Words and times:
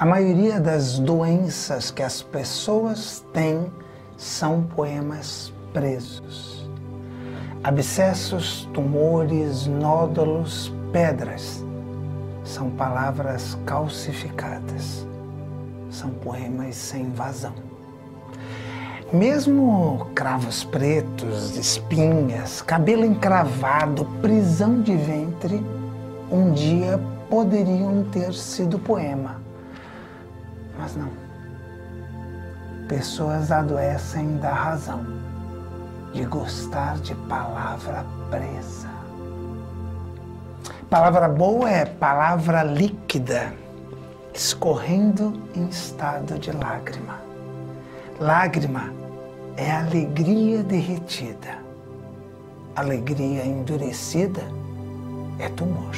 A 0.00 0.06
maioria 0.06 0.58
das 0.58 0.98
doenças 0.98 1.90
que 1.90 2.02
as 2.02 2.22
pessoas 2.22 3.22
têm 3.34 3.70
são 4.16 4.62
poemas 4.62 5.52
presos. 5.74 6.66
Abscessos, 7.62 8.66
tumores, 8.72 9.66
nódulos, 9.66 10.72
pedras 10.90 11.62
são 12.42 12.70
palavras 12.70 13.58
calcificadas. 13.66 15.06
São 15.90 16.08
poemas 16.08 16.76
sem 16.76 17.10
vazão. 17.10 17.52
Mesmo 19.12 20.06
cravos 20.14 20.64
pretos, 20.64 21.58
espinhas, 21.58 22.62
cabelo 22.62 23.04
encravado, 23.04 24.06
prisão 24.22 24.80
de 24.80 24.96
ventre, 24.96 25.62
um 26.32 26.54
dia 26.54 26.98
poderiam 27.28 28.02
ter 28.04 28.32
sido 28.32 28.78
poema 28.78 29.49
mas 30.80 30.96
não. 30.96 31.10
Pessoas 32.88 33.52
adoecem 33.52 34.38
da 34.38 34.52
razão, 34.52 35.04
de 36.12 36.24
gostar 36.24 36.96
de 36.98 37.14
palavra 37.14 38.04
presa. 38.30 38.88
Palavra 40.88 41.28
boa 41.28 41.70
é 41.70 41.84
palavra 41.84 42.64
líquida, 42.64 43.52
escorrendo 44.34 45.40
em 45.54 45.68
estado 45.68 46.38
de 46.38 46.50
lágrima. 46.50 47.20
Lágrima 48.18 48.92
é 49.56 49.70
alegria 49.70 50.62
derretida. 50.62 51.58
Alegria 52.74 53.44
endurecida 53.44 54.42
é 55.38 55.48
tumor. 55.50 55.94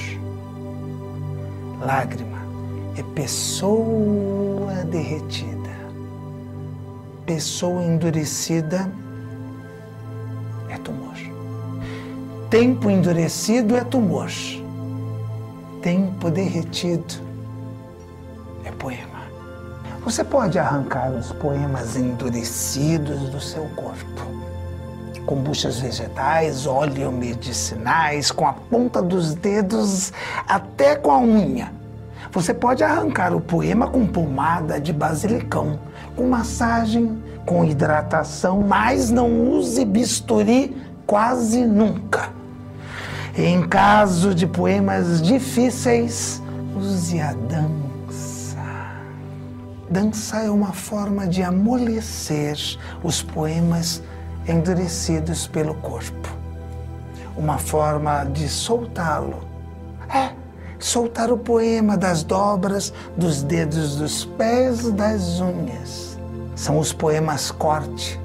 Lágrima 1.80 2.31
é 2.96 3.02
pessoa 3.14 4.84
derretida. 4.90 5.70
Pessoa 7.24 7.82
endurecida 7.82 8.90
é 10.68 10.76
tumor. 10.78 11.16
Tempo 12.50 12.90
endurecido 12.90 13.76
é 13.76 13.84
tumor. 13.84 14.30
Tempo 15.80 16.30
derretido 16.30 17.14
é 18.64 18.70
poema. 18.72 19.22
Você 20.04 20.22
pode 20.22 20.58
arrancar 20.58 21.12
os 21.12 21.32
poemas 21.32 21.96
endurecidos 21.96 23.30
do 23.30 23.40
seu 23.40 23.64
corpo 23.76 24.32
kombuchas 25.24 25.78
vegetais, 25.78 26.66
óleo 26.66 27.12
medicinais, 27.12 28.32
com 28.32 28.44
a 28.44 28.52
ponta 28.52 29.00
dos 29.00 29.36
dedos 29.36 30.12
até 30.48 30.96
com 30.96 31.12
a 31.12 31.20
unha 31.20 31.81
você 32.32 32.54
pode 32.54 32.82
arrancar 32.82 33.34
o 33.34 33.40
poema 33.42 33.86
com 33.86 34.06
pomada 34.06 34.80
de 34.80 34.90
basilicão, 34.90 35.78
com 36.16 36.26
massagem, 36.28 37.22
com 37.44 37.62
hidratação, 37.62 38.62
mas 38.62 39.10
não 39.10 39.50
use 39.50 39.84
bisturi 39.84 40.74
quase 41.06 41.66
nunca. 41.66 42.30
Em 43.36 43.68
caso 43.68 44.34
de 44.34 44.46
poemas 44.46 45.20
difíceis, 45.20 46.42
use 46.74 47.20
a 47.20 47.34
dança. 47.34 48.58
Dança 49.90 50.38
é 50.38 50.48
uma 50.48 50.72
forma 50.72 51.26
de 51.26 51.42
amolecer 51.42 52.56
os 53.02 53.22
poemas 53.22 54.02
endurecidos 54.48 55.46
pelo 55.46 55.74
corpo. 55.74 56.30
Uma 57.36 57.58
forma 57.58 58.24
de 58.24 58.48
soltá-lo. 58.48 59.40
É 60.08 60.41
soltar 60.84 61.30
o 61.30 61.38
poema 61.38 61.96
das 61.96 62.22
dobras 62.22 62.92
dos 63.16 63.42
dedos 63.42 63.96
dos 63.96 64.24
pés 64.24 64.90
das 64.92 65.40
unhas. 65.40 66.18
São 66.56 66.78
os 66.78 66.92
poemas 66.92 67.50
corte, 67.50 68.20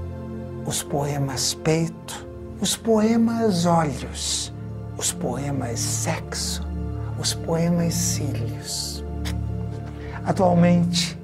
os 0.66 0.82
poemas 0.82 1.54
peito, 1.54 2.28
os 2.60 2.76
poemas 2.76 3.66
olhos, 3.66 4.54
os 4.98 5.12
poemas 5.12 5.80
sexo, 5.80 6.68
os 7.20 7.34
poemas 7.34 7.94
cílios. 7.94 9.04
Atualmente, 10.26 11.18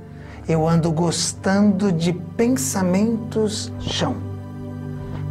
eu 0.48 0.68
ando 0.68 0.92
gostando 0.92 1.92
de 1.92 2.14
pensamentos 2.14 3.72
chão. 3.80 4.16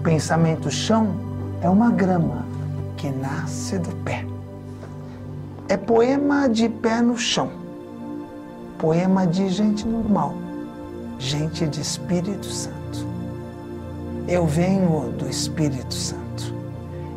Pensamento 0.02 0.70
chão 0.70 1.14
é 1.62 1.70
uma 1.70 1.90
grama 1.90 2.44
que 2.96 3.08
nasce 3.10 3.78
do 3.78 3.94
pé. 4.04 4.31
É 5.72 5.76
poema 5.78 6.50
de 6.50 6.68
pé 6.68 7.00
no 7.00 7.16
chão. 7.16 7.50
Poema 8.78 9.26
de 9.26 9.48
gente 9.48 9.88
normal. 9.88 10.34
Gente 11.18 11.66
de 11.66 11.80
Espírito 11.80 12.44
Santo. 12.44 13.06
Eu 14.28 14.46
venho 14.46 15.10
do 15.12 15.26
Espírito 15.26 15.94
Santo. 15.94 16.54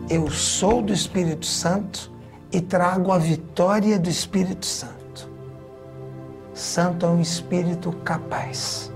Eu 0.10 0.30
sou 0.30 0.82
do 0.82 0.94
Espírito 0.94 1.46
Santo 1.46 2.10
e 2.50 2.62
trago 2.62 3.12
a 3.12 3.18
vitória 3.18 4.00
do 4.00 4.10
Espírito 4.10 4.66
Santo. 4.66 5.30
Santo 6.54 7.06
é 7.06 7.10
um 7.10 7.20
espírito 7.20 7.92
capaz 8.06 8.90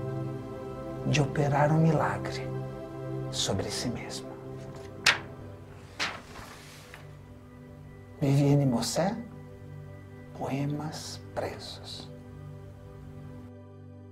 de 1.06 1.20
operar 1.20 1.70
um 1.70 1.82
milagre 1.82 2.48
sobre 3.30 3.70
si 3.70 3.90
mesmo. 3.90 4.26
Viviane 8.22 8.64
Mossé 8.64 9.14
poemas 10.40 11.20
presos. 11.34 12.10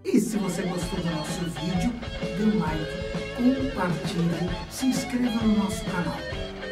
E 0.05 0.21
se 0.21 0.37
você 0.37 0.63
gostou 0.63 1.01
do 1.01 1.11
nosso 1.11 1.41
vídeo, 1.59 1.91
dê 2.21 2.45
um 2.45 2.59
like, 2.59 3.71
compartilhe, 3.73 4.71
se 4.71 4.87
inscreva 4.87 5.41
no 5.43 5.57
nosso 5.57 5.85
canal. 5.87 6.19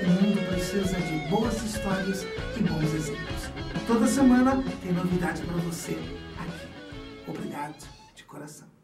O 0.02 0.08
mundo 0.08 0.46
precisa 0.48 1.00
de 1.00 1.28
boas 1.30 1.60
histórias 1.62 2.22
e 2.56 2.62
bons 2.62 2.94
exemplos. 2.94 3.50
Toda 3.86 4.06
semana 4.06 4.62
tem 4.82 4.92
novidade 4.92 5.42
para 5.42 5.56
você 5.56 5.92
aqui. 6.38 7.30
Obrigado 7.30 7.88
de 8.14 8.24
coração. 8.24 8.75